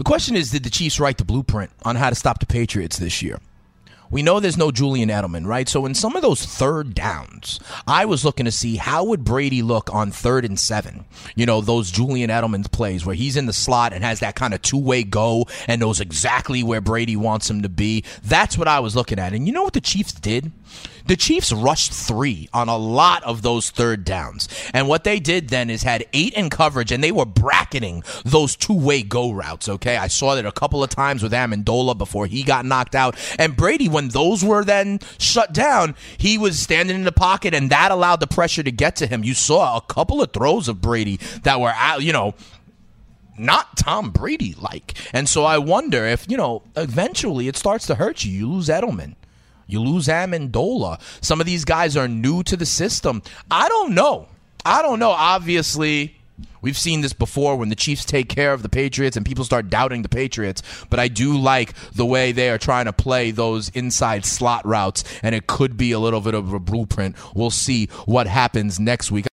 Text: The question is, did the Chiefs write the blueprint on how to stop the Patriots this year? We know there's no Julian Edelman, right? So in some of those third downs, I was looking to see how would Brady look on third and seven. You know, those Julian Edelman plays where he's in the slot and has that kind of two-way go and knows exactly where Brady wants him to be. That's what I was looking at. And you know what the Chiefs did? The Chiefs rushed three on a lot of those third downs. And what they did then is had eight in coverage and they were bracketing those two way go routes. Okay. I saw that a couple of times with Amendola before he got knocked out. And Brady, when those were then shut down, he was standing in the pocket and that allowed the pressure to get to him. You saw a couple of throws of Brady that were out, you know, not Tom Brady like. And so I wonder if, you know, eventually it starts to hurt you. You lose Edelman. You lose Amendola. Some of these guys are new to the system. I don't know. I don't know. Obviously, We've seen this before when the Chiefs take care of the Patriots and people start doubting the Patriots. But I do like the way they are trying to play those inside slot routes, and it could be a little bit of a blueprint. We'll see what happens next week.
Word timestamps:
The 0.00 0.04
question 0.04 0.34
is, 0.34 0.48
did 0.48 0.62
the 0.62 0.70
Chiefs 0.70 0.98
write 0.98 1.18
the 1.18 1.26
blueprint 1.26 1.70
on 1.82 1.94
how 1.94 2.08
to 2.08 2.14
stop 2.14 2.40
the 2.40 2.46
Patriots 2.46 2.96
this 2.96 3.20
year? 3.20 3.38
We 4.10 4.22
know 4.22 4.40
there's 4.40 4.56
no 4.56 4.72
Julian 4.72 5.08
Edelman, 5.08 5.46
right? 5.46 5.68
So 5.68 5.86
in 5.86 5.94
some 5.94 6.16
of 6.16 6.22
those 6.22 6.44
third 6.44 6.94
downs, 6.94 7.60
I 7.86 8.04
was 8.04 8.24
looking 8.24 8.44
to 8.44 8.52
see 8.52 8.76
how 8.76 9.04
would 9.04 9.24
Brady 9.24 9.62
look 9.62 9.92
on 9.94 10.10
third 10.10 10.44
and 10.44 10.58
seven. 10.58 11.04
You 11.36 11.46
know, 11.46 11.60
those 11.60 11.90
Julian 11.90 12.30
Edelman 12.30 12.70
plays 12.70 13.06
where 13.06 13.14
he's 13.14 13.36
in 13.36 13.46
the 13.46 13.52
slot 13.52 13.92
and 13.92 14.02
has 14.02 14.20
that 14.20 14.34
kind 14.34 14.52
of 14.52 14.62
two-way 14.62 15.04
go 15.04 15.46
and 15.68 15.80
knows 15.80 16.00
exactly 16.00 16.62
where 16.62 16.80
Brady 16.80 17.16
wants 17.16 17.48
him 17.48 17.62
to 17.62 17.68
be. 17.68 18.04
That's 18.24 18.58
what 18.58 18.68
I 18.68 18.80
was 18.80 18.96
looking 18.96 19.18
at. 19.18 19.32
And 19.32 19.46
you 19.46 19.52
know 19.52 19.62
what 19.62 19.74
the 19.74 19.80
Chiefs 19.80 20.12
did? 20.12 20.50
The 21.06 21.16
Chiefs 21.16 21.52
rushed 21.52 21.92
three 21.92 22.48
on 22.52 22.68
a 22.68 22.76
lot 22.76 23.24
of 23.24 23.42
those 23.42 23.70
third 23.70 24.04
downs. 24.04 24.48
And 24.72 24.86
what 24.86 25.04
they 25.04 25.18
did 25.18 25.48
then 25.48 25.70
is 25.70 25.82
had 25.82 26.06
eight 26.12 26.34
in 26.34 26.50
coverage 26.50 26.92
and 26.92 27.02
they 27.02 27.10
were 27.10 27.26
bracketing 27.26 28.04
those 28.24 28.54
two 28.54 28.78
way 28.78 29.02
go 29.02 29.32
routes. 29.32 29.68
Okay. 29.68 29.96
I 29.96 30.06
saw 30.06 30.34
that 30.34 30.46
a 30.46 30.52
couple 30.52 30.84
of 30.84 30.90
times 30.90 31.22
with 31.22 31.32
Amendola 31.32 31.98
before 31.98 32.26
he 32.26 32.42
got 32.42 32.64
knocked 32.64 32.94
out. 32.94 33.16
And 33.38 33.56
Brady, 33.56 33.88
when 34.00 34.08
those 34.08 34.42
were 34.42 34.64
then 34.64 34.98
shut 35.18 35.52
down, 35.52 35.94
he 36.16 36.38
was 36.38 36.58
standing 36.58 36.96
in 36.96 37.04
the 37.04 37.12
pocket 37.12 37.52
and 37.52 37.68
that 37.68 37.92
allowed 37.92 38.20
the 38.20 38.26
pressure 38.26 38.62
to 38.62 38.72
get 38.72 38.96
to 38.96 39.06
him. 39.06 39.22
You 39.22 39.34
saw 39.34 39.76
a 39.76 39.82
couple 39.82 40.22
of 40.22 40.32
throws 40.32 40.68
of 40.68 40.80
Brady 40.80 41.18
that 41.42 41.60
were 41.60 41.74
out, 41.76 42.02
you 42.02 42.14
know, 42.14 42.34
not 43.36 43.76
Tom 43.76 44.10
Brady 44.10 44.54
like. 44.58 44.94
And 45.12 45.28
so 45.28 45.44
I 45.44 45.58
wonder 45.58 46.06
if, 46.06 46.24
you 46.30 46.38
know, 46.38 46.62
eventually 46.76 47.46
it 47.46 47.58
starts 47.58 47.86
to 47.88 47.94
hurt 47.94 48.24
you. 48.24 48.32
You 48.32 48.48
lose 48.50 48.68
Edelman. 48.68 49.16
You 49.66 49.80
lose 49.80 50.08
Amendola. 50.08 50.98
Some 51.22 51.40
of 51.40 51.46
these 51.46 51.66
guys 51.66 51.94
are 51.94 52.08
new 52.08 52.42
to 52.44 52.56
the 52.56 52.66
system. 52.66 53.22
I 53.50 53.68
don't 53.68 53.94
know. 53.94 54.28
I 54.64 54.80
don't 54.80 54.98
know. 54.98 55.10
Obviously, 55.10 56.16
We've 56.62 56.78
seen 56.78 57.00
this 57.00 57.12
before 57.12 57.56
when 57.56 57.68
the 57.68 57.76
Chiefs 57.76 58.04
take 58.04 58.28
care 58.28 58.52
of 58.52 58.62
the 58.62 58.68
Patriots 58.68 59.16
and 59.16 59.24
people 59.24 59.44
start 59.44 59.70
doubting 59.70 60.02
the 60.02 60.08
Patriots. 60.08 60.62
But 60.88 61.00
I 61.00 61.08
do 61.08 61.38
like 61.38 61.74
the 61.92 62.06
way 62.06 62.32
they 62.32 62.50
are 62.50 62.58
trying 62.58 62.84
to 62.86 62.92
play 62.92 63.30
those 63.30 63.68
inside 63.70 64.24
slot 64.24 64.66
routes, 64.66 65.04
and 65.22 65.34
it 65.34 65.46
could 65.46 65.76
be 65.76 65.92
a 65.92 65.98
little 65.98 66.20
bit 66.20 66.34
of 66.34 66.52
a 66.52 66.58
blueprint. 66.58 67.16
We'll 67.34 67.50
see 67.50 67.86
what 68.06 68.26
happens 68.26 68.78
next 68.78 69.10
week. 69.10 69.26